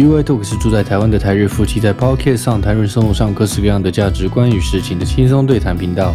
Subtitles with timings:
[0.00, 6.14] UI Talk 是住在台湾的台日夫妻在 Podcast 上谈论生活上各式各样的价值观与事情的轻松对谈频道。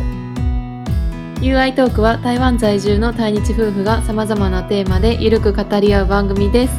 [1.40, 6.74] UI トークは台湾在住の対日夫婦がさまざまなテーマでゆるく語り合う番組です。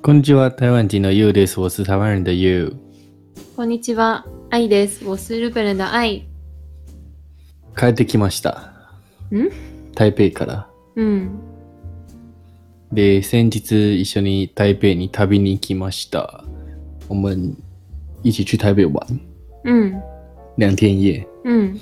[0.00, 1.58] こんにちは、台湾人の You です。
[1.58, 2.89] 我是台湾人的 You。
[3.60, 5.04] こんにちは、愛です。
[5.04, 6.26] 我是日本人的愛。
[7.76, 8.72] 帰ってきました。
[9.30, 9.50] ん？
[9.94, 10.70] 台北から。
[10.96, 11.38] うん。
[12.90, 16.42] で、先日一緒に台北に旅に行きました。
[17.10, 17.54] 我们
[18.22, 19.20] 一起去台北玩
[19.64, 20.02] うん。
[20.56, 21.26] 两天一夜。
[21.44, 21.80] うん。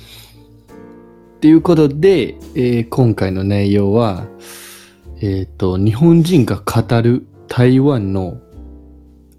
[1.41, 4.27] ということで、えー今回の内容は、
[5.21, 8.41] えっ、と、日本人が語る台湾の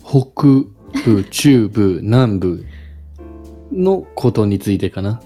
[0.06, 2.66] 北部、中部、南部
[3.72, 5.22] のことについてかな。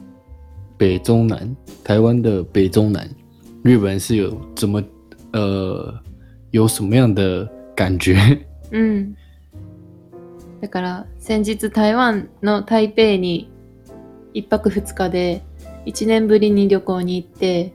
[0.77, 3.09] 北中南，台湾的北中南，
[3.63, 4.83] 日本人是有怎么
[5.31, 5.93] 呃
[6.51, 8.15] 有什么样的感觉？
[8.71, 9.15] うん。
[10.61, 13.49] だから、先日台湾の台北に
[14.33, 15.43] 一泊二日で
[15.85, 17.73] 一年ぶりに旅行に行って、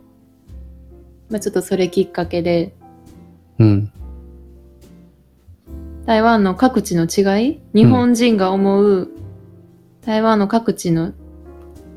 [1.30, 2.74] まあちょっとそれきっかけで、
[3.58, 3.90] 嗯
[6.08, 7.60] 台湾の各地の違い？
[7.74, 9.10] 日本人が思う
[10.00, 11.12] 台湾の各地の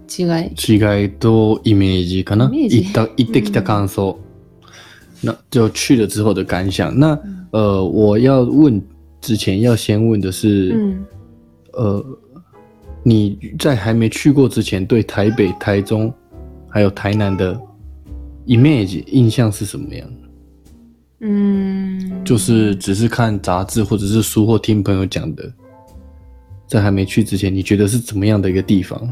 [0.09, 0.53] 違い？
[0.57, 2.47] 違いとイメージかな？
[2.47, 2.83] イメージ？
[2.83, 4.17] 行った行ってきた感想。
[5.23, 6.93] 那就去了之后的感想。
[6.99, 7.17] 那
[7.51, 8.81] 呃，我要问
[9.21, 11.05] 之前要先问的是，うん。
[11.71, 12.05] 呃，
[13.03, 16.13] 你在还没去过之前，对台北、台中
[16.67, 17.57] 还有台南的
[18.47, 20.03] image 印象是什么样？
[20.03, 20.30] う
[22.25, 25.51] 就是只是看杂志或者是书或听朋友讲的，
[26.67, 29.07] 在还没去之前，你觉得是怎么样的一个地方？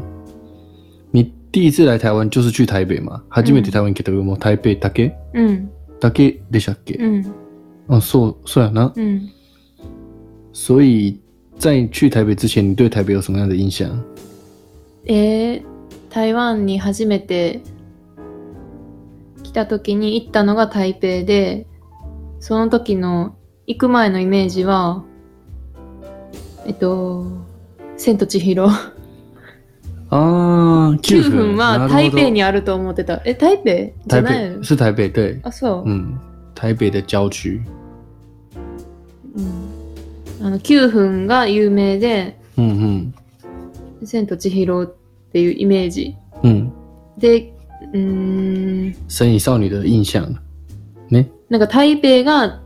[1.12, 3.22] 你第一次来台湾就是去台北吗？
[3.30, 5.68] 初めて台湾来た時も台北だけうん。
[6.00, 6.98] だけでしたっけ？
[6.98, 7.24] うん。
[7.88, 8.92] 嗯，そうそうやな。
[8.96, 9.28] うん。
[10.52, 11.20] 所以
[11.58, 13.88] 在去台北之前，你对台北有什么样的印象？
[15.06, 15.62] えー、
[16.08, 17.60] 台湾に初めて
[19.42, 21.66] 来た時に行ったのが台北で、
[22.40, 23.36] その時の
[23.66, 25.04] 行く前のイメージは、
[26.66, 27.26] えっと、
[27.96, 28.66] 千と千尋。
[30.12, 31.56] 啊，9分。
[31.56, 33.22] は台北ににあると思ってた。
[33.24, 33.92] え、台北？
[34.06, 34.50] じゃ台ない？
[34.54, 34.64] 北。
[34.64, 35.88] 是台北对，あ、そう。
[35.88, 36.18] 嗯，
[36.54, 37.60] 台北的郊区，
[39.36, 39.40] う
[40.42, 43.14] ん、あの9分が有名で、嗯
[44.04, 44.94] 千と千尋っ
[45.32, 46.16] ていうイメージ。
[46.42, 46.72] 嗯
[47.16, 47.52] 嗯，で、
[47.92, 50.20] うーん、神隐少女的印象。
[50.26, 50.36] ね。
[51.50, 52.60] なんか台北が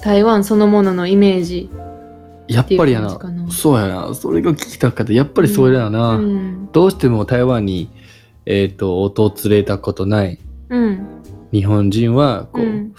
[0.00, 1.70] 台湾そのもののイメージ。
[2.48, 3.18] やっぱりやな
[3.50, 6.68] そうやなそれが聞きたかったやっぱりそれだよな、うん。
[6.72, 7.90] どうしても台湾に
[8.46, 10.38] えっ、と訪れたことない
[10.70, 11.06] うん。
[11.52, 12.94] 日本人はこう、うん。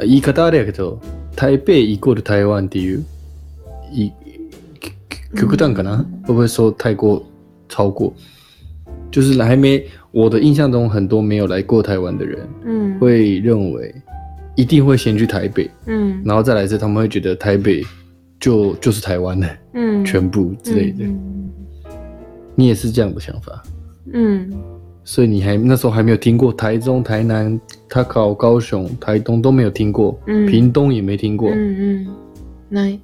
[0.00, 1.00] 言い方あれやけど
[1.36, 3.06] 台北イコール台湾っていう
[3.90, 4.12] い
[5.38, 7.22] 極端かな、嗯会不会说太过
[7.68, 8.12] 超过？
[9.10, 12.98] 就是还没我的印象中，很多没有来过台湾的人うん。
[12.98, 13.94] 会认为
[14.55, 16.21] 一定会先去台北，うん。
[16.23, 17.83] 然后再来是他们会觉得台北
[18.39, 20.05] 就就是台湾的うん。
[20.05, 21.05] 全部之类的。
[21.05, 21.19] うん。
[22.55, 23.63] 你也是这样的想法，
[24.11, 24.51] うん。
[25.03, 27.59] 所以你还那时候还没有听过台中、台南、
[27.89, 30.45] 他考高雄、台东都没有听过，うん。
[30.45, 32.07] 屏东也没听过，うんうん。
[32.69, 32.99] ない。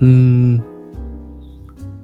[0.00, 0.60] 嗯，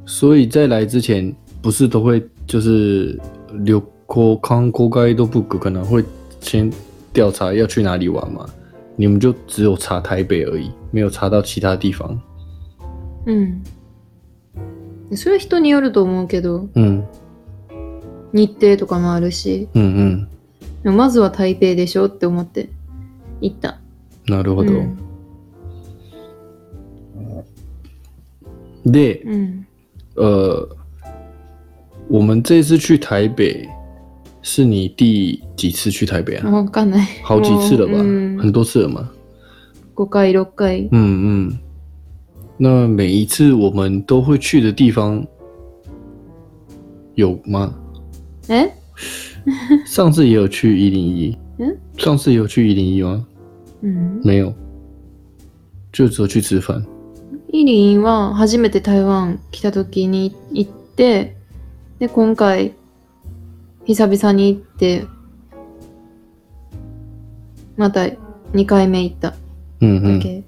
[0.05, 3.19] 所以在来之前不是都会就是
[3.65, 3.75] 旅
[4.07, 6.05] 行観光ガイドブック可能会
[6.41, 6.71] 先
[7.14, 8.46] 调查要去哪里玩嘛？
[8.96, 12.20] 你们就只有查台北而已，没有查到其他地方。
[13.26, 13.64] うん。
[15.16, 17.04] それは人によると思うけど、嗯
[18.32, 20.28] 日程とかもあるし、嗯
[20.84, 22.70] でもまずは台北でしょって思って
[23.42, 23.80] 行った。
[24.28, 24.74] 嗯，なるほど。
[24.74, 24.98] うん。
[28.86, 29.66] で、うん。
[30.16, 30.68] 呃，
[32.10, 33.68] 我们这次去台北，
[34.43, 36.51] 是你第几次去台北啊？
[36.51, 37.07] わかんない。
[37.23, 37.93] 好几次了吧？
[37.93, 39.11] もううん很多次了吗？
[39.97, 40.89] 5回、6回。
[40.93, 41.59] 嗯嗯。
[42.59, 45.27] 那每一次我们都会去的地方
[47.15, 47.75] 有吗？
[48.49, 48.71] え
[49.87, 51.37] 上次也有去一零一。
[51.59, 51.77] 嗯。
[51.97, 53.25] 上次也有去一零一吗？
[53.83, 54.21] うん。
[54.23, 54.53] 没有，
[55.93, 56.85] 就只有去吃饭。
[57.53, 61.37] イリンは初めて台湾来た時に行って、
[62.01, 62.75] で、今回、
[63.86, 65.06] 久々に行って、
[67.78, 68.02] また
[68.54, 69.34] 2回目行った
[69.82, 70.20] 嗯嗯。
[70.20, 70.44] だけ。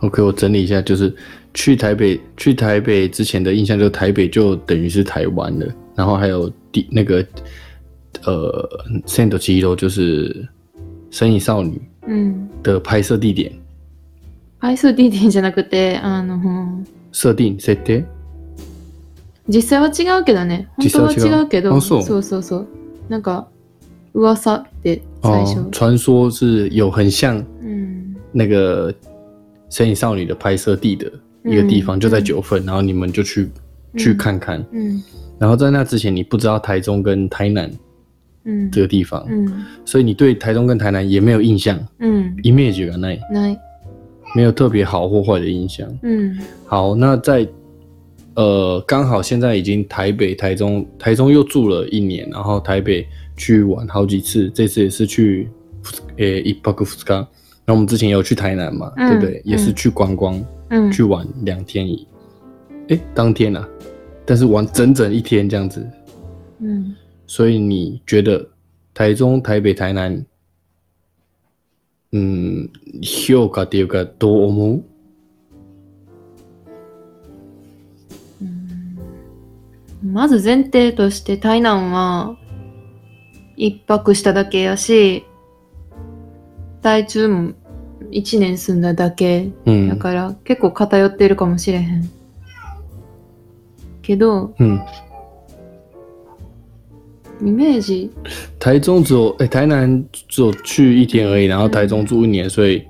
[0.00, 1.14] OK，我整理一下，就是
[1.52, 7.26] 去台北去台北之前的印象，就是台北就等于是台湾了，然后还有第那个
[8.24, 8.68] 呃
[9.06, 10.32] 《圣斗奇罗》就是
[11.10, 13.52] 《神隐少女うん。》的拍摄地点
[14.62, 18.04] アイス D 点じゃなくて、あの、设定設定。
[19.52, 20.68] 実際は違うけどね。
[20.78, 22.02] 本当は違うけど、あそう？
[22.02, 22.66] そうそう。
[23.08, 23.48] なんか、
[24.14, 25.60] 噂で最初。
[25.60, 28.14] 哦，传说是有很像うん。
[28.32, 28.92] 那个
[29.68, 31.10] 《神隐少女》的拍摄地的
[31.44, 33.48] 一个地方，嗯就在九份，然后你们就去、
[33.96, 34.64] 去看看。
[34.72, 35.02] うん。
[35.38, 37.68] 然后在那之前，你不知道台中跟台南
[38.44, 38.70] うん。
[38.70, 39.50] 这个地方，うん。
[39.84, 42.36] 所以你对台中跟台南也没有印象うん。
[42.44, 43.58] ，image がない，ない。
[44.36, 45.88] 没有特别好或坏的印象。
[46.02, 46.38] うん。
[46.66, 47.48] 好，那在
[48.35, 53.07] 呃，刚好现在已经台北、台中，台中又住了一年，然后台北
[53.37, 55.49] 去玩好几次，这次也是去
[56.17, 57.25] 呃一泊二日。
[57.65, 59.41] 然后我们之前也有去台南嘛，嗯对不对？
[59.45, 60.91] 也是嗯去观光，うん。
[60.91, 62.05] 去玩两天一，
[62.89, 63.67] 哎，当天啊，
[64.25, 65.87] 但是玩整整一天这样子。
[66.59, 66.93] うん。
[67.25, 68.45] 所以你觉得
[68.93, 70.25] 台中、台北、台南，
[72.11, 72.69] 嗯，
[73.01, 74.81] 評価っていうかどう思う？
[80.02, 82.36] まず前提として台南は
[83.56, 85.24] 一泊しただけやし、
[86.82, 87.52] 台中も
[88.10, 92.10] 一年住んだだけ嗯だから結構偏ってるかもしれへん。
[94.02, 94.80] けど、嗯，
[97.42, 98.10] イメージ、
[98.58, 102.84] 台中只有哎、台南只有去一天而已，然后台中住一年，所以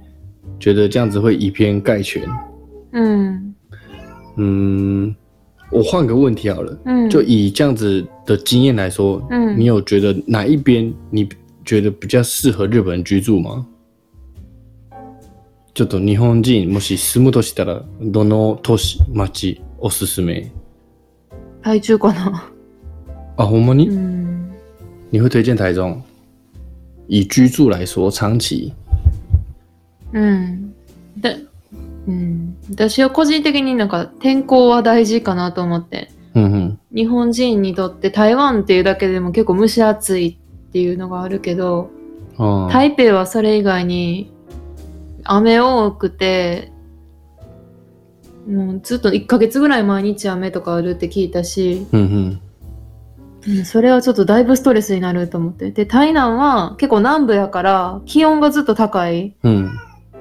[0.61, 2.23] 觉得这样子会以偏概全。
[2.93, 3.55] うん。
[4.37, 5.17] 嗯，
[5.71, 7.09] 我换个问题好了，うん。
[7.09, 9.57] 就以这样子的经验来说，うん。
[9.57, 11.29] 你有觉得哪一边你
[11.65, 13.67] 觉得比较适合日本人居住吗？
[15.73, 20.51] ちょっと日本人もし住むとしたらどの都市町おすすめ？
[21.63, 22.51] 台中かな。
[23.37, 23.89] 啊，ほんまに？
[23.89, 24.51] うん。
[25.11, 26.03] 你会推荐台中？
[27.07, 28.73] 以居住来说，长期，
[30.13, 30.73] うん。
[31.21, 31.37] で、
[32.07, 32.40] うん。
[32.71, 36.11] 私は個人的になんか天候は大事かなと思って。
[36.35, 40.39] 嗯哼，日本人にとって台湾っていうだけでも結構蒸し暑い
[40.69, 41.91] っていうのがあるけど、
[42.37, 44.33] 哦，台北はそれ以外に
[45.25, 46.71] 雨多くて、
[48.49, 52.41] もうずっと1ヶ月ぐらい毎日雨とかあるって聞いたし、嗯
[53.45, 53.65] 哼，うん。
[53.65, 55.73] それはちょっとだいぶストレスになると思って。
[55.73, 59.35] で、台南は結構南部やから気温がずっと高い。
[59.43, 59.71] 嗯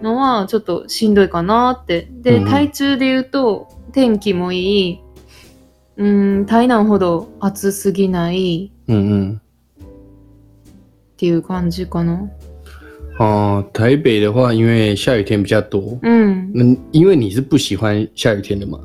[0.02, 2.08] のはちょっとしんどいかなって。
[2.22, 5.00] で、うんうん台中で言うと天気もいい。
[5.98, 9.42] うん、台南ほど暑すぎない嗯嗯。
[9.84, 9.86] っ
[11.18, 12.30] ていう感じかな。
[13.20, 16.52] 哦、台北的话，因为下雨天比较多，うん。
[16.56, 18.80] 嗯，因为你是不喜欢下雨天的嘛，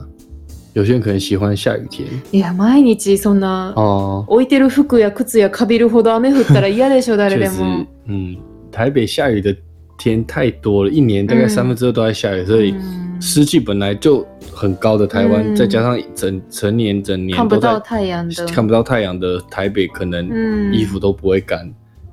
[0.72, 4.24] 有些人可能喜欢下雨天いや、毎日そんな哦。
[4.26, 7.86] 置いてる服や靴やかびるほど雨降ったら嫌でしょ、誰でも。
[8.10, 8.38] 嗯，
[8.72, 9.56] 台北下雨的
[9.97, 18.45] 天太多了，一年大概嗯三分之二都在下雨，所以うん湿气本来就很高的台湾，嗯再加上整成年整年都看不到在太陽的。
[18.47, 21.69] 看不到太阳的台北，可能嗯衣服都不会干，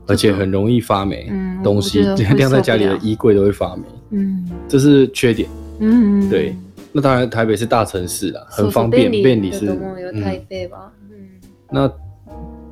[0.07, 4.45] 而且很容易发霉，嗯东西我觉得会晾在家里的受不了衣柜都会发霉，うん。
[4.67, 5.49] 这是缺点。
[5.79, 6.29] うん。
[6.29, 6.57] 对
[6.93, 10.91] 那当然，台北是大城市啦，そうそう很方便，便便利是だと思うよ、嗯台北は。
[11.09, 11.93] うん那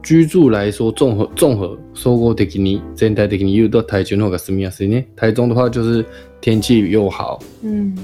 [0.10, 5.06] 居住来说，综合综合総合的に全体的に言うと台中の方が住みやすいね。
[5.16, 6.04] 台中的话就是
[6.42, 7.96] 天气又好，うん。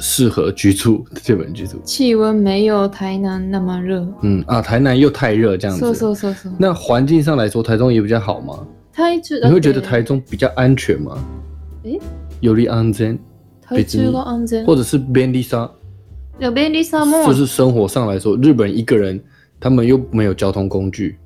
[0.00, 1.76] 适合居住，日本居住。
[1.84, 4.06] 气温没有台南那么热。
[4.22, 5.84] 嗯啊，台南又太热这样子。
[5.84, 6.52] そうそうそうそう。
[6.58, 8.66] 那环境上来说，台中也比较好吗？
[8.94, 11.18] 台中你会觉得台中比较安全吗？
[11.84, 12.00] 诶？
[12.40, 13.18] より安全，
[13.60, 14.64] 台中が安全？
[14.64, 15.68] 或者是便利さ，
[16.40, 19.20] いや便利さも就是生活上来说，日本一个人
[19.60, 21.16] 他们又没有交通工具，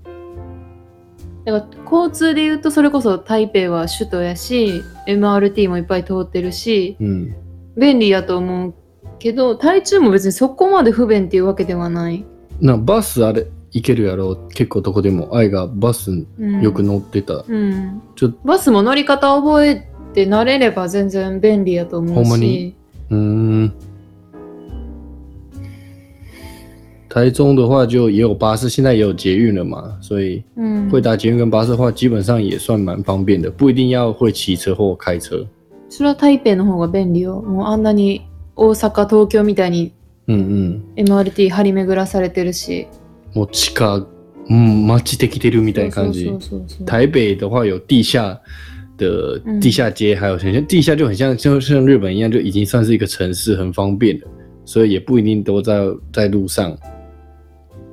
[1.44, 7.34] だから交通で言うとそれこそ台北は首都やし MRT もいっぱい通ってるし嗯，
[7.76, 8.74] 便利やと思う
[9.18, 12.24] けど台中も別にそこまで不便っていうわけではない、
[12.60, 14.36] 那バスあれ行けるやろ。
[14.54, 22.76] 結構どこでも愛がバスうん、よく乗ってた、うん、ちょバスも乗り方覚えて慣れれば全然便利やと思うほんましに
[23.10, 23.72] 嗯，
[27.13, 35.45] 台中的话就也有巴士，现在也有捷运了嘛，所以うん、会搭捷运跟巴士的话，基本上也算蛮方便的，不一定要会骑车或开车。
[35.89, 38.21] それは台北の方が便利よもうあんなに
[38.55, 39.91] 大阪東京みたいに
[40.27, 42.86] 嗯嗯， MRT 張り巡らされてるし
[43.33, 44.05] もう地下、
[44.48, 46.39] うん、街できてるみたいな感じそう。
[46.39, 48.39] そうそうそう台北的话有地下
[48.98, 54.27] 的地下街，还有很像地下就很像像像日本一样，就已经算是一个城市，很方便了，
[54.65, 55.79] 所以也不一定都在
[56.13, 56.77] 在路上，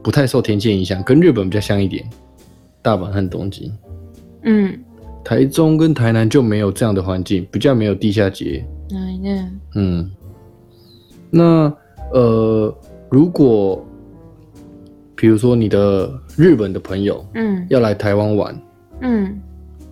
[0.02, 2.04] 不太受天气影响，跟日本比较像一点。
[2.82, 3.72] 大阪和东京，
[4.44, 4.78] うん。
[5.24, 8.64] 台中跟台南就没有这样的环境，比较没有地下街。
[8.88, 9.48] ないね。
[9.74, 10.08] 嗯，
[11.30, 11.72] 那
[12.12, 12.72] 呃，
[13.10, 13.84] 如果
[15.16, 17.66] 比如说你的日本的朋友うん。
[17.68, 18.56] 要来台湾玩，
[19.00, 19.34] うん。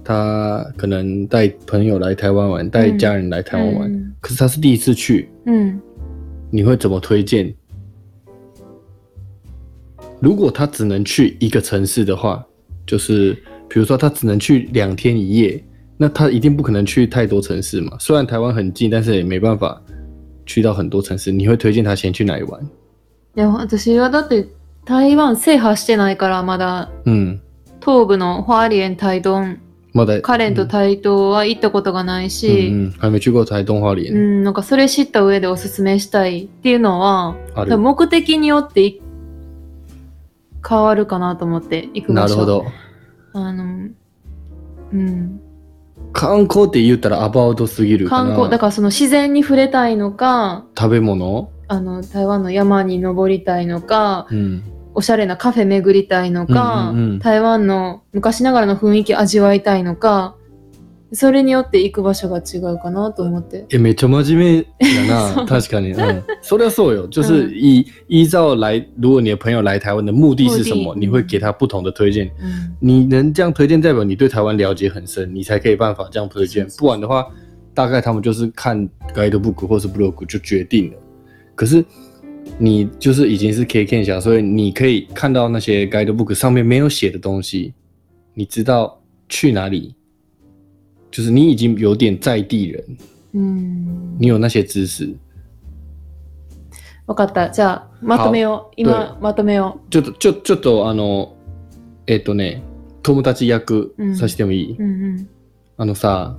[0.05, 5.81] 他可能带朋友来台湾玩，带家人来台湾玩，うん可是他是第一次去，うん。
[6.51, 7.53] 你会怎么推荐？
[10.21, 12.45] 如果他只能去一个城市的话，
[12.87, 13.35] 就是
[13.69, 15.63] 比如说他只能去两天一夜，
[15.97, 17.97] 那他一定不可能去太多城市嘛。
[17.99, 19.81] 虽然台湾很近，但是也没办法
[20.47, 21.31] 去到很多城市。
[21.31, 22.61] 你会推荐他先去哪里玩？
[23.37, 24.47] いや、私はだって
[24.85, 27.41] 台湾制覇してないから、まだ嗯，
[27.81, 29.59] 東部の花蓮、台東、
[29.93, 37.77] まだカレンと台東は行ったことがないし、嗯嗯，还没去过台东花う莲，ん、なんかそれ知った上でおすすめしたいっていうのは、ある。
[37.79, 39.01] 目的によってい
[40.68, 42.36] 変わるかなと思って行く場所。
[42.36, 42.66] なるほど。
[43.34, 43.90] あの、
[44.94, 45.42] うん。
[46.14, 48.30] 観光って言ったらアバウトすぎるかな。
[48.30, 51.52] 観光、だからその自然に触れたいのか、食べ物？
[51.68, 54.64] あの、台湾の山に登りたいのか、嗯
[54.96, 60.36] おしゃれなカフェ巡りたいのか、うんうんうん台湾の昔ながらの雰囲気味わいたいのか、
[61.12, 63.66] それによって行く場所が違うかなと思って。
[63.70, 65.94] 也没这么真面的 そう那，確かに。
[65.96, 72.28] 嗯，说的所有，就是依、依照来，如果你的朋友来台湾的目的是什么，你会给他不同的推荐。
[72.40, 76.68] うん你能这样推荐，代表你对台湾了解很深，你才可以办法这样推荐。
[76.78, 77.26] 不然的话，
[77.74, 80.98] 大概他们就是看 guidebook 或是 blog 就决定了。
[81.56, 81.84] 可是
[82.58, 87.74] 你就是已经是 K K 侠，所以你可以看到那些 guidebook 上面没有写的东西，
[88.34, 89.96] 你知道去哪里，
[91.12, 92.84] 就是你已经有点在地人，
[93.34, 95.18] うん你有那些知識。
[97.08, 97.50] わかった。
[97.50, 98.74] じゃあ、まとめよう。
[98.78, 101.34] 今、まとめよちょっと、ちょ、ちょっと、あの、
[102.06, 102.62] えっとね、
[103.02, 104.84] 友達役うんさせてもいい、う。
[104.84, 105.30] うんうん。
[105.78, 106.38] あのさ、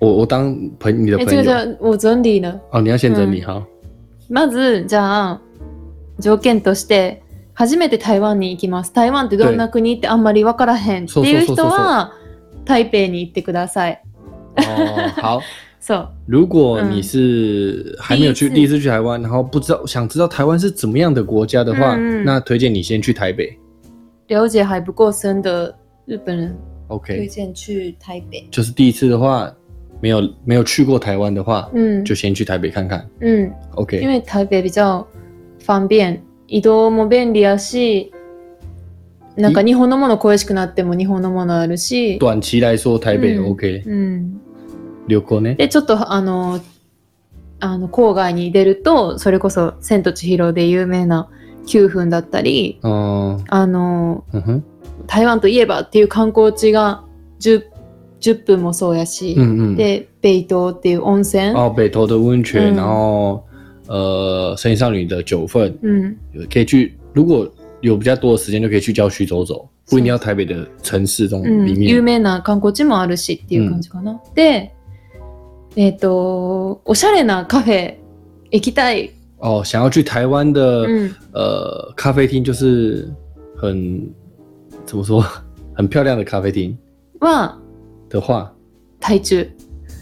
[0.00, 1.76] 我我当朋你的え、朋友。
[1.80, 2.60] 我整理了。
[2.70, 3.62] 哦，你要先整理嗯好。
[4.28, 5.40] まず、じゃあ、
[6.18, 7.22] 条件として、
[7.54, 8.92] 初めて台湾に行きます。
[8.92, 9.96] 台湾ってどんな国？
[9.96, 12.12] ってあんまりわからへんっていう人は、
[12.64, 14.00] 台北に行ってください。
[14.56, 15.42] 哦，好。
[15.80, 16.08] そう。
[16.26, 23.54] 如果嗯你是还没有去第一次第一次去台湾，然后不知道想知道台湾是怎么样的国家的话，嗯嗯那推荐你先去台北。
[24.28, 25.74] 了解还不够深的
[26.06, 26.56] 日本人
[26.88, 28.48] 推 OK，荐去台北。
[28.50, 29.52] 就是第一次的话，
[30.00, 32.04] 没有没有去过台湾的话，うん。
[32.04, 33.06] 就先去台北看看。
[33.20, 33.42] うん。
[33.42, 35.06] 因 OK，为台北比较
[35.58, 36.18] 方便。
[36.46, 38.10] 移動も便利やし、
[39.36, 44.40] なんか日本のもの恋しくなっても日本のものあるし、短期来说台北嗯 OK，うん。
[45.08, 45.54] 旅行ね。
[45.56, 46.60] で、ちょっとあの、
[47.60, 51.28] あの郊外に出ると、それこそ千と千尋で有名な
[51.66, 54.24] 9分だったり、嗯あの、
[55.06, 57.04] 台湾といえばっていう観光地が
[57.40, 57.64] 10,
[58.20, 59.76] 10分もそうやし、嗯嗯。
[59.76, 63.44] で、北東っていう温泉、哦，北投的温泉，嗯然后
[63.88, 66.16] 呃，神隐少女的九份，うん、
[66.50, 66.96] 可以去。
[67.12, 67.46] 如果
[67.84, 72.18] 有比较多的时间，就可以去郊区走走，不一定要台北的城市中うん里有面。
[72.18, 74.18] 名な観光地もあるしっていう感じかな。
[74.34, 74.70] で、
[75.76, 77.96] えっ、と、おしゃれなカフェ
[78.50, 79.10] 行きたい。
[79.38, 83.12] 哦，想要去台湾的、うん、呃咖啡厅，就是
[83.56, 84.08] 很
[84.86, 85.22] 怎么说，
[85.76, 86.74] 很漂亮的咖啡厅
[87.20, 87.52] は
[88.08, 88.50] 的话，
[88.98, 89.46] 台中。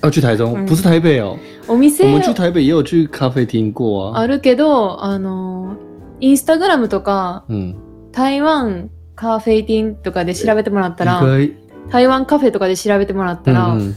[0.05, 1.37] 要去台中，嗯不是台北哦。
[1.69, 4.21] お店我们去台北也有去咖啡厅过啊。
[4.21, 5.77] あるけど、あの、
[6.23, 7.75] インスタグラムとか、嗯，
[8.13, 11.21] 台湾カフェティンとかで調べてもらったら、
[11.91, 13.97] 台湾カフェとかで調べてもらったら、嗯嗯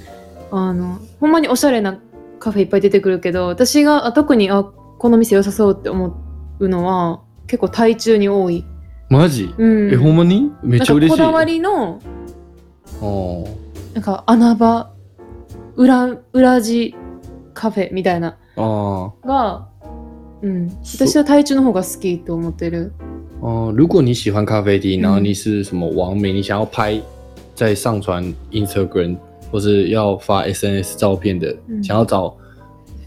[0.52, 2.00] あの、ほんまにおしゃれな
[2.40, 6.18] カフェいっぱい出てくるけど、私があ特に、あ、この店良さそうって思
[6.58, 8.66] うのは、結構台中に多い。
[9.12, 9.54] マジ？
[9.56, 9.94] うん。
[9.94, 10.52] え、ほんまに？
[10.64, 11.20] めっちゃ嬉しい。
[11.20, 12.00] かこだわりの、
[13.02, 13.46] 哦。
[13.94, 14.92] なんか穴場、
[15.76, 16.96] 裏、裏地
[17.54, 19.68] カフェみたいな哦が、
[20.42, 20.70] うん。
[20.84, 22.92] 私は台中の方が好きと思ってる。
[23.42, 27.00] 哦，如果你喜欢咖啡厅，然后嗯你是什么网美，你想要拍
[27.54, 29.18] 再上传 Instagram
[29.52, 32.36] 或是要发 SNS 照片的，嗯想要找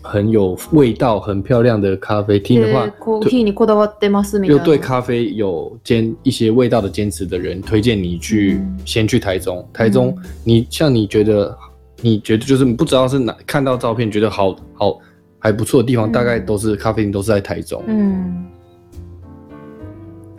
[0.01, 4.63] 很有味道、很漂亮的咖啡厅的话で、、コーヒーにこだわってますみたいな。
[4.63, 9.67] 又对咖啡有坚一些味道的坚持的人，推荐你去、嗯先去台中。
[9.73, 11.55] 台中，你像你觉得
[12.01, 14.99] 你觉得就是不知道是哪看到照片觉得好好
[15.39, 17.83] 还不错的地方，嗯大概都是咖啡厅都是在台中。
[17.87, 18.49] うん。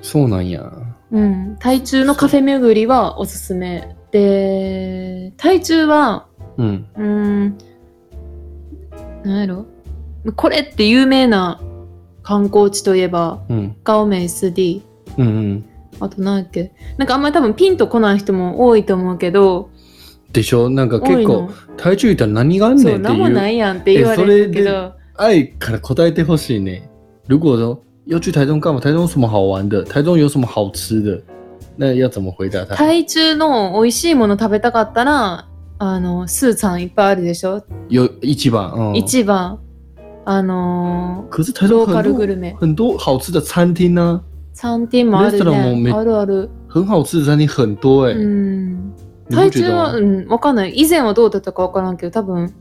[0.02, 0.72] そうなんや。
[1.12, 1.58] うん。
[1.60, 3.96] 台中のカフェ巡りはおすすめ。
[4.12, 6.28] で、台中は、
[6.58, 7.58] 嗯うーん、
[9.24, 9.66] なんやろ？
[10.36, 11.62] これって有名な
[12.24, 14.84] 観光地といえば、嗯高美湿地。
[15.18, 15.64] 嗯嗯，
[16.00, 16.72] あと何やっけ？
[16.98, 19.70] なんかあんまり多分ピンとこない人も多いと思うけど、
[20.32, 20.70] でしょ？
[20.70, 21.50] なんか結構の。
[21.78, 26.90] 台中行ったら何があんねんってなんもないいうやんって言われるけえど、爱から答えてほしいね。
[27.28, 28.80] 如果说要去台中干嘛？
[28.80, 29.84] 台中有什么好玩的？
[29.84, 31.22] 台中有什么好吃的？
[31.78, 32.76] 那要怎么回答他？
[32.76, 39.60] 台中の美味しいもの食べたかったら、あの、スーさんいっぱいあるでしょ、有一番，嗯，市場、
[40.26, 42.56] あの可是台中很多ルグルメ。
[42.60, 44.22] 很多好吃的餐厅呢、
[44.54, 45.40] 餐厅もある
[45.76, 45.92] ね。
[45.92, 46.50] あるある。
[46.68, 48.92] 很好吃的餐厅很多哎、うん。
[49.30, 49.96] 你不台中は？
[49.96, 50.74] うん、わかんない。
[50.76, 52.54] 以前はどうだったかわからんけど、多分、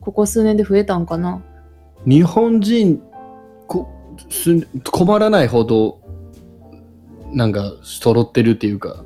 [0.00, 1.42] ここ数年で増えたんかな。
[2.06, 3.02] 日本人
[3.66, 3.88] こ
[4.28, 6.00] す困らないほど
[7.32, 9.04] なんか揃ってるっていうか，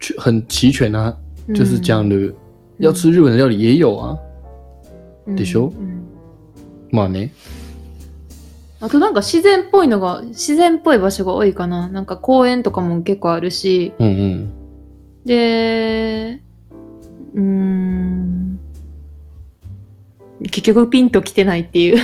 [0.00, 1.16] 全很齐全啊，
[1.54, 2.14] 就是这样的。
[2.16, 2.34] うん
[2.78, 4.18] 要吃日本的料理也有啊，
[5.26, 5.68] うんでしょ？
[5.68, 6.02] うん
[6.90, 7.32] まあね。
[8.80, 11.88] あとなんか自然っぽいのが、自然っぽい場所が多いかな。
[11.88, 14.52] なんか公園とかも結構あるし、うんうん。
[15.24, 16.40] で、
[17.34, 18.58] うーん、
[20.42, 21.98] 結局ピンときてないっていう。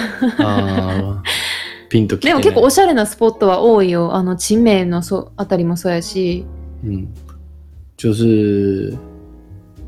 [1.89, 2.43] ピンときてない。
[2.43, 4.15] でも結構おしゃれなスポットは多いよ。
[4.15, 6.47] あの、地名のそあたりもそうやし、
[6.85, 7.09] 嗯，
[7.97, 8.97] 就是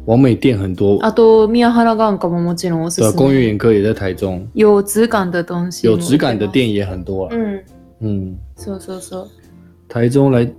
[0.06, 3.46] 王美店很多，あと宮原眼科ももちろんおすす公园め。
[3.52, 5.86] 眼科也在台中，有质感的东西。
[5.86, 6.48] 有质感的。
[6.48, 7.30] 店也很多啊。
[7.32, 7.62] うん。
[8.02, 9.28] 嗯，そうそうそう。
[9.88, 10.50] 台中来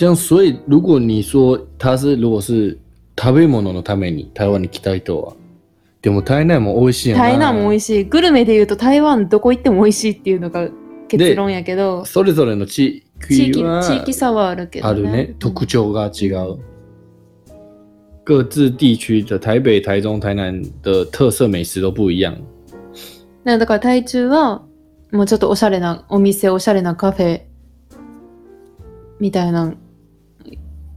[0.00, 2.78] 这样，所以如果你说他是如果是
[3.18, 5.34] 食べ物のために台湾に来た人は、
[6.00, 7.22] でも台南も美味しいよな。
[7.24, 8.04] 台南も美味しい。
[8.04, 10.70] グルメで言うと台湾どこ行っても美味しいっていうのが
[11.06, 14.90] 結論やけど、それぞれの地地域域は地域差はあるけどね。
[14.90, 16.56] あるね、特徴が違う。
[18.24, 22.38] 各自地区的台北、台中、台南的特色美食都不一样。
[23.44, 24.62] ねだから台中は
[25.12, 27.42] もうちょっとおしゃれなお店、おしゃれなカフェ
[29.18, 29.74] みたいなの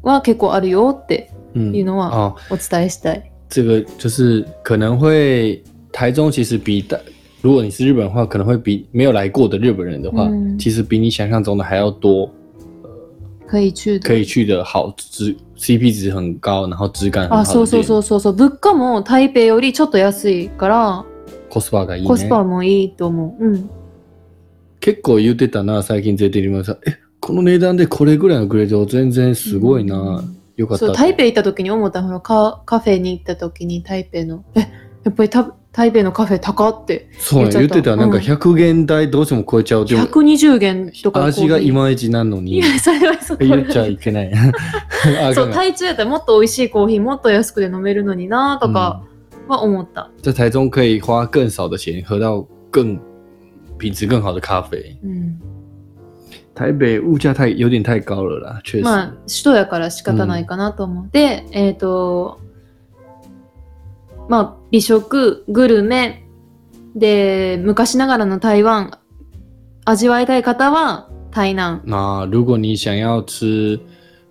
[0.03, 3.31] は結構あるよって嗯いうのは哦，お伝えしたい。
[3.49, 6.99] 这个就是可能会台中其实比大，
[7.41, 12.29] 如果你是日本的话，可能会比没有来过的日本人的话，嗯其实比你想象中的还要多
[13.47, 17.83] 可以去的可以去的好值 CP 值很高，然后质感很あ、そうそう。
[17.83, 18.33] そうそうそう。
[18.33, 21.05] 物価も台北よりちょっと安いから、
[21.49, 22.07] コスパがいいね。
[22.07, 23.45] コスパもいいと思う。
[23.45, 23.69] うん。
[24.79, 30.37] 結構言ってたな最近出てるもさ、えこの値段でこれぐらいのグレード全然すごいな、うん。
[30.57, 30.87] よかった。
[30.87, 34.59] そう、台北行った時に思ったのカカフェに行った時に台北の、え、
[35.05, 37.95] やっぱりた台北のカフェ高って、そう言っちゃった言ってた。
[37.95, 38.23] なんかうん。
[38.23, 39.85] 100元台どうしても超えちゃう。
[39.85, 42.57] でも120元とか味がい今まいちなのに。
[42.57, 43.37] いや、それはそう。
[43.37, 44.31] 言っちゃいけない。
[45.23, 49.01] あそう、台中やったらもっと美味しいコーヒーもっと安くで飲めるのになとか
[49.47, 50.11] は思った。
[50.21, 52.99] 在台中可以花更少的钱喝到更
[53.79, 54.99] 品质更好的咖啡。
[55.01, 55.52] うん。
[56.55, 58.83] 台北物价太有点太高了啦，确实。
[58.83, 61.09] まあ、首都やから仕方ないかなと思う。
[61.11, 62.39] で、えっ、と、
[64.29, 66.23] まあ、美食、グルメ、
[66.95, 68.91] で、昔ながらの台湾、
[69.85, 73.79] 味わいたい方は台南、那如果你想要吃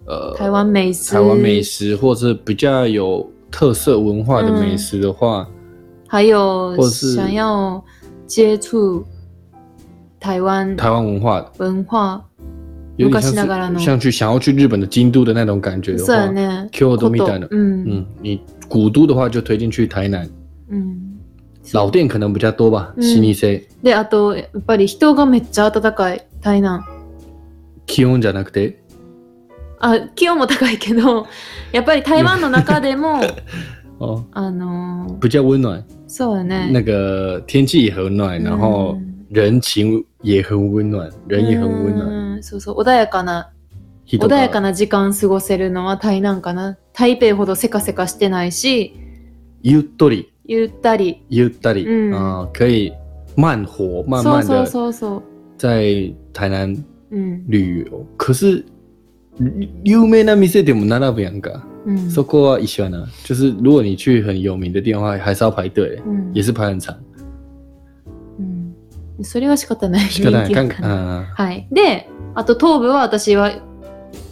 [0.07, 5.47] 呃台湾美食、台湾美食，或是比较有特色文化的美食的话，
[6.07, 7.83] 还有想要
[8.27, 9.05] 接触
[10.23, 12.23] 台湾台湾文化文化、
[12.97, 16.69] 有点像昔ながらの是像去想要去日本的京都的那种感觉的话，ね。
[16.71, 17.85] 京都みたいなことうん。
[17.89, 20.29] 嗯，你古都的话就推荐去台南，
[20.71, 21.19] うん
[21.73, 23.61] 老店可能比较多吧，嗯老舗。
[23.83, 26.85] で、あと、やっぱり人がめっちゃ温かい、台南。
[27.87, 28.79] 気温じゃなくて、
[29.81, 31.27] あ、気温も高いけど、
[31.73, 33.21] やっぱり台湾の中でも、
[33.99, 36.45] 哦，あのー比较温暖，そう。
[36.45, 42.07] 那个天气也很暖，然后うん人情也很温暖，人也很温暖。
[42.07, 43.51] うんそうそう、穏やかな、
[44.05, 46.77] 人が穏やかな時間過ごせるのは台南かな。
[46.93, 48.95] 台北ほどせかせかしてないし、
[49.63, 51.23] ゆっとりゆったり。
[51.31, 52.93] ゆったり嗯啊、可以
[53.37, 55.23] 慢活，慢そうそう慢的そうそ
[55.57, 56.75] 在台南
[57.11, 57.17] う。
[57.17, 57.47] うん。
[57.49, 58.07] 旅游。
[58.19, 58.65] 可是
[59.85, 61.65] 有名な店でも並ぶやんか。
[61.87, 62.11] うん。
[62.11, 63.07] そこは一緒やな。
[63.25, 66.95] 就是如果你去很有名的店的话，还是要排队，うん也是排很长。
[69.23, 70.11] うんそれは仕方ない。
[70.11, 70.53] 仕方ない。
[70.53, 71.69] から啊，はい。
[71.71, 73.53] で、あと東部は私は、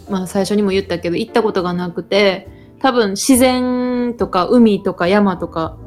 [0.09, 2.47] まあ最初にも言ったけど、行ったことがなくて、
[2.79, 5.77] 多分自然とか海とか山とか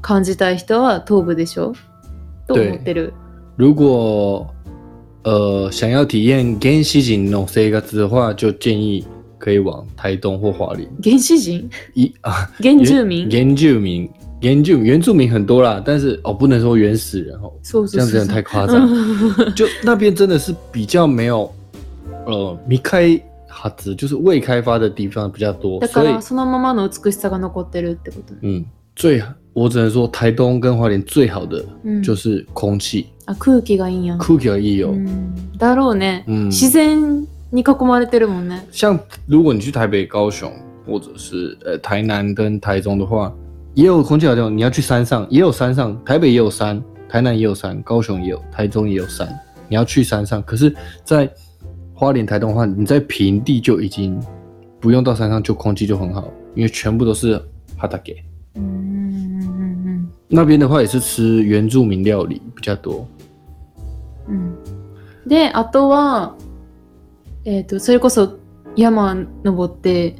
[0.00, 1.72] 感じたい人は東部でしょ？
[2.48, 3.14] と思ってる。
[3.56, 4.46] 如果
[5.24, 9.06] 呃想要体验原始人那种生活的话，就建议
[9.38, 10.88] 可以往台东或花莲。
[11.04, 11.70] 原始人？
[11.94, 13.28] 一啊，原住民？
[13.30, 14.10] 原住民，
[14.42, 18.86] 原住原住民很多啦，但是哦，不能说原始人哦，そうそうそう这样子有点太夸张。
[19.54, 21.50] 就那边真的是比较没有，
[22.26, 28.34] 呃，未开哈子，就是未开发的地方比较多， だか所以らそのままの美しさが残ってるってこと。
[28.42, 28.64] 嗯，
[28.96, 29.22] 最
[29.54, 34.16] 我只能说台东跟花莲最好的うん就是空气，あ空気がいいんや。
[34.18, 34.90] 空气也有。
[34.90, 36.24] うんだろうね。
[36.26, 38.66] 嗯，自然に囲まれてるもんね。
[38.72, 40.50] 像如果你去台北、高雄，
[40.84, 43.32] 或者是呃台南跟台中的话，
[43.73, 44.55] 也有空气好地方。
[44.55, 49.27] 你要去山上，也有山上，台北也有山，台南也有山，高雄也有，台中也有山。
[49.69, 51.29] 你要去山上，可是，在
[51.93, 54.19] 花莲、台东的话，你在平地就已经
[54.79, 57.41] 不用到山上，就空气就很好，因为全部都是
[57.77, 58.15] 哈达给。
[58.55, 63.05] うんうん那边的话也是吃原住民料理比较多。
[64.27, 64.57] うんうん
[65.27, 66.35] で、あとは、
[67.43, 68.37] えっ、と、それこそ
[68.77, 70.15] 山登って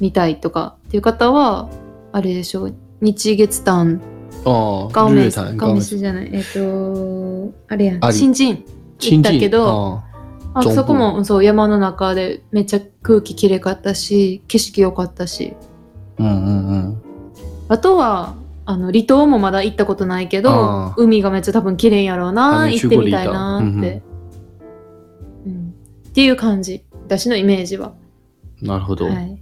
[0.00, 1.70] みたいとかっていう方は、
[2.11, 2.65] あれでしょ？
[2.65, 4.01] う、日月潭、
[4.45, 8.63] 哦，高梅高高梅じゃない、えっ、と、あれやん、新人
[8.99, 10.03] 行ったけど、哦，
[10.53, 10.63] あ。
[10.63, 15.55] そこもそう山の中でめっちゃ空気きれかったし、景色良かったし、
[16.17, 16.97] 嗯嗯嗯，
[17.67, 24.03] あとは、あの離島もまだ行ったことないけど海がめっちゃ多分綺麗やろうあな、ね行ってみたいなって、
[25.45, 25.73] うん。
[26.07, 26.83] っていう感じ。
[27.05, 27.93] 私のイメージは。
[28.61, 29.07] なるほど。
[29.07, 29.41] はい。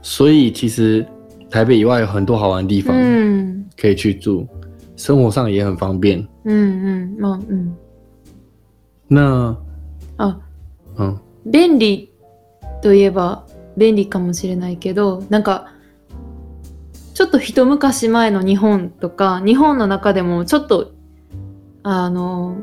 [0.00, 1.06] 所以其实
[1.52, 3.64] 台北以外有很多好玩的地う方ん。
[3.76, 4.46] 可以去住，
[4.96, 6.26] 生活上也很方便。
[6.44, 7.20] うんうん。
[7.20, 7.76] まあ、うん。
[9.10, 9.56] 那
[10.16, 10.38] あ、
[10.96, 12.10] 嗯便利
[12.80, 13.44] といえば
[13.76, 15.66] 便利かもしれないけど、なんか、
[17.12, 20.92] ちょっと一昔前の日本とか、日本の中でもちょっと、
[21.82, 22.56] あの、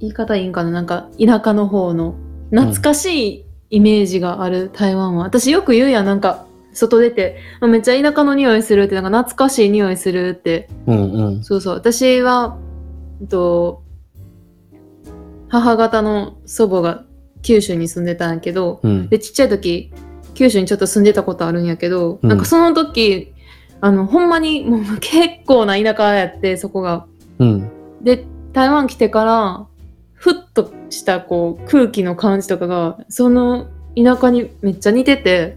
[0.00, 0.70] 言い方いいんかな？
[0.72, 2.16] なんか、田舎の方の、
[2.50, 5.22] 懐かしいイメージがある台湾は。
[5.22, 6.46] 私よく言うやん、なんか、
[6.78, 10.68] 外出て、あめっちゃ田舎の匂いするって、なんか懐かしい匂いするって。
[10.86, 11.74] 嗯嗯そうそう。
[11.74, 12.58] 私は、
[13.20, 13.82] えっと、
[15.48, 17.04] 母方の祖母が
[17.42, 19.92] 九州に住んでたんやけど、嗯で、ちっちゃい時、
[20.34, 23.34] 九州にちょっと住んでたことあるんやけど、うんなんかその時、
[23.80, 27.06] あの、ほんまにもう結構な田舎やって、そこが。
[27.38, 27.70] 嗯
[28.02, 29.66] で、台湾来てから、
[30.14, 35.56] ふっとしたこう空気の感じとかが、その田舎にめっちゃ似てて、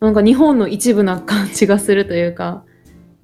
[0.00, 2.64] なんか日本の一部な感じがするというか、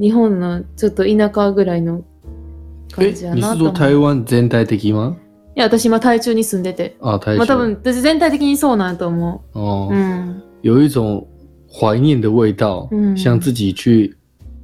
[0.01, 2.03] 日本のちょっと田舎ぐらいの
[2.93, 3.73] 感诶じや，なと思う。
[3.73, 5.17] 说台湾全体的吗？
[5.55, 6.97] いや、私今台中に住んでて。
[7.01, 9.95] 啊，台中まあ多分、私全体的にそうなんやと思哦う。
[9.95, 10.43] う，ん。
[10.63, 11.27] 有一种
[11.71, 14.17] 怀念的味道，嗯像自己去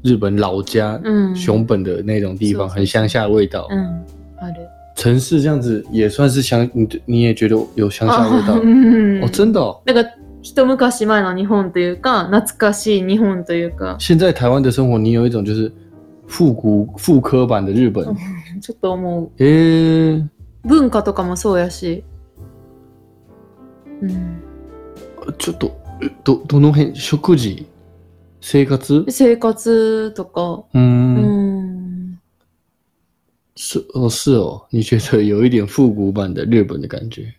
[0.02, 1.36] 日本老家、うん。
[1.36, 3.68] 熊本的那种地方，很乡下的味道。
[3.70, 4.02] うん。
[4.40, 4.66] ある。
[4.96, 8.54] 城市这样子也算是乡，你你也觉得有乡下的味道？
[8.54, 9.28] あうん哦？
[9.30, 9.82] 真的哦。
[9.84, 10.08] だから、
[10.48, 15.70] 一昔前の日本というか、懐かしい日本というか、现在台湾的生活，你有一种就是
[16.26, 18.16] 复古、复刻版的日本。
[18.62, 19.30] ちょっと思う。
[19.44, 20.26] 诶、
[20.64, 22.02] 文化とかもそうやし。
[24.00, 24.42] うん。
[25.36, 25.76] ちょっと
[26.24, 27.66] どどの辺食事？
[28.40, 29.04] 生活？
[29.10, 32.18] 生活とか、ううんん。
[33.54, 37.34] 是哦是哦，你觉得有一点复古版的日本的感觉？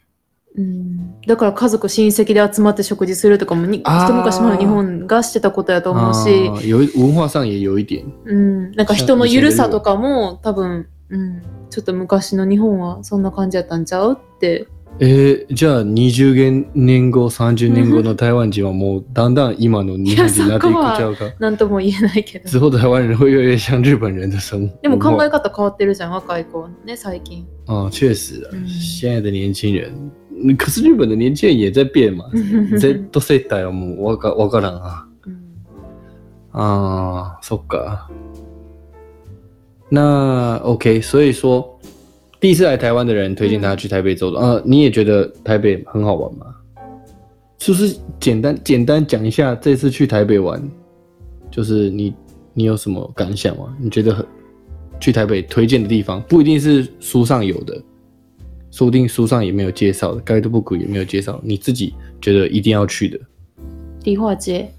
[0.57, 6.49] うん、だから家族親戚で集まって食事するとかもに一昔前の日本がしてたことやと思うし、
[6.97, 8.11] 文化上也有一点。
[8.25, 14.67] うん、なんか人のゆるさとかも多分、うん、ちょっと昔の日本はそんな感じやったんちゃうって。
[15.01, 21.25] えー、じゃあ20年後30年後の台湾人はもうだんだん今の日本人になっていくちゃうか。
[21.39, 22.69] なんとも言えないけど。
[22.69, 24.81] 台湾人会越来越像日本人的生活。
[24.81, 27.45] でも考え方変わってるじゃん、若い子はね、最近。
[27.67, 30.11] 啊，确实啊，嗯现在的年轻人，嗯
[30.56, 32.24] 可是日本的年轻人也在变嘛。
[32.78, 35.06] Z 世代はもうわかわからん啊。
[35.26, 35.34] うん
[36.56, 38.06] 啊，そっか。
[39.88, 41.78] 那 OK，所以说
[42.40, 44.38] 第一次来台湾的人推荐他去台北走走。
[44.38, 46.46] 呃，你也觉得台北很好玩吗？
[47.58, 50.62] 是不是简单简单讲一下这次去台北玩，
[51.50, 52.14] 就是你
[52.52, 53.74] 你有什么感想吗？
[53.80, 54.24] 你觉得很
[55.00, 57.82] 去台北推荐的地方，不一定是书上有的，
[58.79, 63.19] 说不定书上也没有介绍的，guidebook 也没有介绍，你自己觉得一定要去的。
[64.05, 64.69] 梨花街。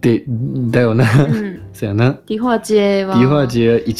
[0.00, 0.24] 对，
[0.72, 1.04] だよな。
[1.26, 1.60] うん。
[1.70, 2.16] 这样呢？
[2.26, 3.20] 梨花街は。
[3.20, 3.92] 梨花街一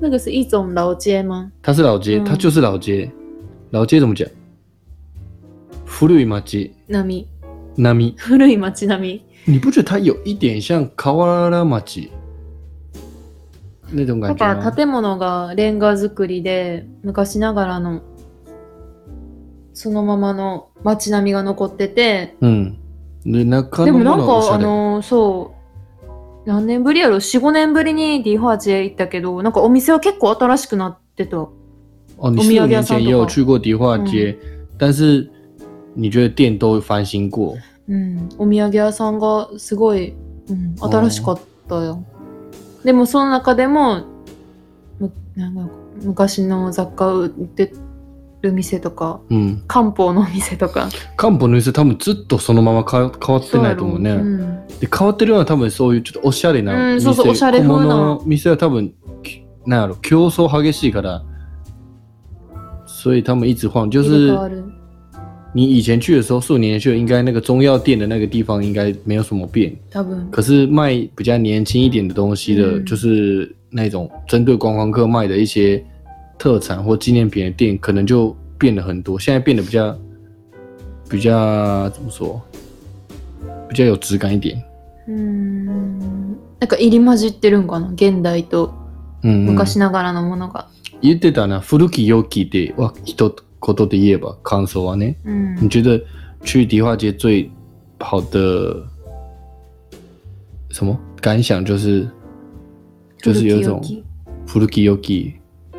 [0.00, 1.52] 那个是一种老街吗？
[1.60, 3.10] 它是老街，嗯它就是老街。
[3.68, 4.26] 老街怎么讲？
[5.84, 6.26] 古い。
[6.26, 6.26] 古い
[8.56, 9.20] み。
[9.44, 12.08] 你不觉得它有一点像河原町
[13.92, 14.72] 那种なんか感觉吗？
[14.72, 18.02] 建物がレンガ造りで昔ながらの
[19.72, 22.78] そのままの街並みが残ってて、うん。
[23.26, 24.64] で、中でもなんか、あれ。
[24.64, 25.54] のーそ
[26.46, 31.36] う、何年ぶりやろ ?4、5年ぶりにディファーチェ行ったけど、なんかお店は結構新しくなってた。
[31.36, 31.50] 哦，
[32.30, 34.38] 你我们四五年有两三个吧前也有去过迪化街，
[34.78, 35.30] 但是
[35.94, 37.58] 你觉得店都翻新过？
[37.86, 38.28] うん。
[38.38, 40.14] お土産屋さんがすごい、
[40.48, 42.02] うん、新しかったよ。
[42.86, 44.04] でもその中でも、
[45.00, 45.68] むなんか
[46.04, 47.72] 昔の雑貨売って
[48.42, 50.88] る店とか、嗯，漢方の店とか。
[51.16, 54.12] 漢方の店多分ずっとそのまま変わ変わってないと思うね。
[54.12, 57.60] うんで変わってるのは多分そういうちょっとおしゃれな店、うんそうそうおしゃれ
[58.24, 58.94] 店は多分
[59.24, 61.24] きなんやろ競争激しいから，
[62.86, 63.90] 所以他们一直换。
[63.90, 64.32] 就是。
[65.56, 69.74] 你以前去的时候，数年前去，应该那个中药店的那个地方应该没有什么变。
[69.90, 70.30] 多分。
[70.30, 75.82] 可是卖比较年轻一点的东西的，嗯就是那种针对观光客卖的一些
[76.36, 79.18] 特产或纪念品的店，可能就变了很多。
[79.18, 79.96] 现在变得比较
[81.08, 82.38] 比较怎么说，
[83.66, 84.62] 比较有质感一点。
[85.08, 86.36] うーん。
[86.60, 87.88] なんか入り混じってるんかな？
[87.94, 88.74] 現代と
[89.22, 90.68] 嗯，嗯昔ながらのものが。
[91.00, 92.92] 言ってたな、古き良きでは
[93.66, 95.16] 一言で言えば感想はね。
[95.24, 95.68] うん你。
[95.68, 96.00] 觉得
[96.44, 97.50] 去迪化街最
[97.98, 98.86] 好的
[100.70, 102.06] 什么感想就是
[103.18, 103.82] 就是有一种
[104.46, 105.32] 古き良き，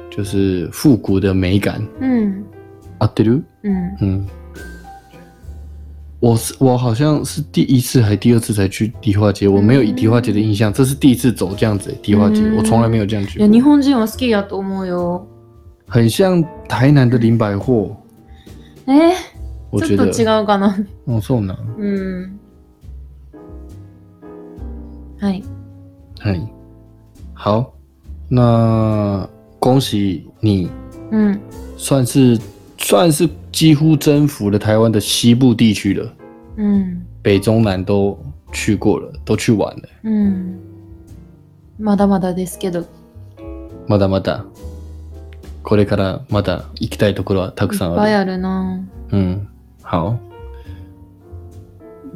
[0.10, 1.82] 就是复古的美感。
[2.02, 2.44] うん。
[3.00, 3.44] 合ってる？
[3.64, 3.98] うん。
[4.02, 4.26] 嗯，
[6.20, 15.28] 我是我好像是第一次还第二次才去迪化街，我没有以迪化街的印象，这是第一次走这样子、迪化街，我从来没有这样去いや、日本人は好きやと思うよ。
[15.88, 17.96] 很像台南的林百货，
[18.88, 19.14] え
[19.72, 20.86] 我觉得ちょっと違うかな。
[21.08, 21.58] 哦，そうなん？
[21.78, 22.40] うん。
[25.20, 25.44] はい。
[26.20, 26.40] 嗨，
[27.34, 27.74] 好，
[28.30, 29.28] 那
[29.60, 30.70] 恭喜你，
[31.12, 31.40] うん。
[31.78, 32.38] 算是
[32.78, 36.12] 算是几乎征服了台湾的西部地区了，
[36.58, 37.02] うん。
[37.22, 38.18] 北中南都
[38.52, 39.84] 去过了，都去完了。
[40.04, 40.60] うん。
[41.80, 42.84] まだまだですけど。
[43.88, 44.46] まだまだ、
[45.68, 47.98] これからまだ行きたいところはたくさんある。
[47.98, 48.80] いっぱいあるな
[49.12, 49.50] うん、
[49.84, 50.18] 好。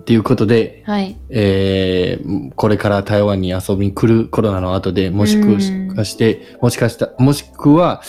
[0.05, 1.17] ということで、はい。
[1.29, 8.01] えーこれから台湾に遊びに来るコロナの後で、もしうんかして、もしかした、もしくは、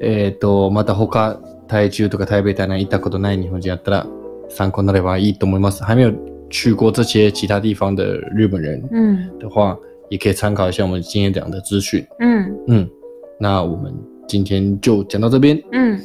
[0.00, 4.06] えっ、と、また他、台中とか台北、台南行ったことない日本人やったら、
[4.50, 5.82] 参考になればいいと思います。
[5.82, 6.12] 还没有
[6.50, 9.38] 去过这些其他地方的日本人うん。
[9.38, 9.78] 的话，
[10.10, 12.06] 也可以参考一下我们今天讲的资讯。
[12.18, 12.58] うん。
[12.68, 12.90] 嗯，
[13.38, 13.94] 那我们
[14.30, 16.00] 今天就讲到这边，うん。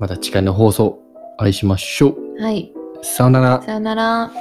[0.00, 0.98] また次回の放送
[1.38, 2.42] お会いしましょう。
[2.42, 2.72] はい。
[3.02, 3.62] さよなら。
[3.62, 4.32] さよなら。